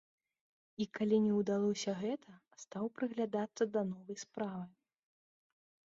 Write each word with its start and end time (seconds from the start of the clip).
І 0.85 0.87
калі 0.99 1.17
не 1.25 1.33
ўдалося 1.39 1.91
гэта, 2.01 2.33
стаў 2.63 2.85
прыглядацца 2.97 3.63
да 3.77 3.81
новай 3.93 4.17
справы. 4.27 4.65